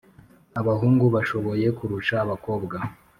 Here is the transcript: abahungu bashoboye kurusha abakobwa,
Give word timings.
abahungu 0.59 1.05
bashoboye 1.15 1.65
kurusha 1.77 2.15
abakobwa, 2.23 2.77